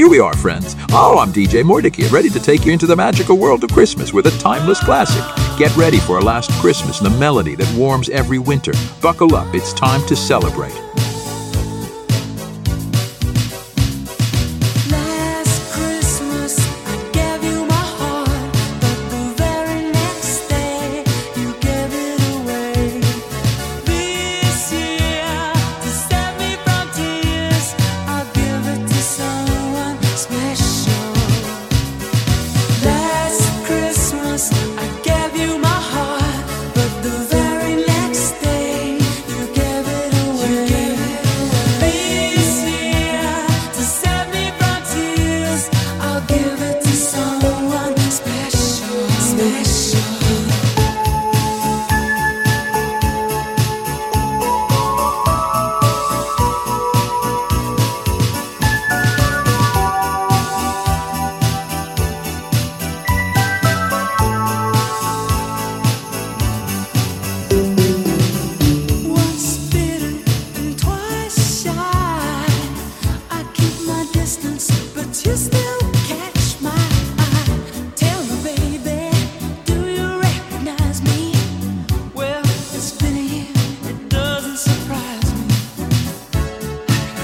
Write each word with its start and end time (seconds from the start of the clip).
Here 0.00 0.08
we 0.08 0.18
are, 0.18 0.34
friends. 0.34 0.76
Oh, 0.92 1.18
I'm 1.18 1.30
DJ 1.30 1.62
Mordicchio, 1.62 2.10
ready 2.10 2.30
to 2.30 2.40
take 2.40 2.64
you 2.64 2.72
into 2.72 2.86
the 2.86 2.96
magical 2.96 3.36
world 3.36 3.62
of 3.64 3.70
Christmas 3.70 4.14
with 4.14 4.26
a 4.28 4.38
timeless 4.38 4.82
classic. 4.82 5.22
Get 5.58 5.76
ready 5.76 5.98
for 5.98 6.16
a 6.16 6.22
last 6.22 6.50
Christmas 6.52 7.02
and 7.02 7.12
the 7.12 7.18
melody 7.18 7.54
that 7.54 7.70
warms 7.76 8.08
every 8.08 8.38
winter. 8.38 8.72
Buckle 9.02 9.34
up, 9.34 9.54
it's 9.54 9.74
time 9.74 10.00
to 10.06 10.16
celebrate. 10.16 10.89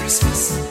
Christmas. 0.07 0.66